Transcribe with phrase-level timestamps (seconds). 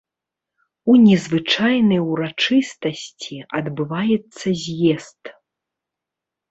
[0.93, 5.23] У незвычайнай урачыстасці адбываецца з'езд.